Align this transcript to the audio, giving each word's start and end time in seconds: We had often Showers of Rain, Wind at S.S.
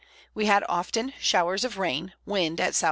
We 0.33 0.47
had 0.47 0.63
often 0.67 1.13
Showers 1.19 1.63
of 1.63 1.77
Rain, 1.77 2.13
Wind 2.25 2.59
at 2.59 2.69
S.S. 2.69 2.79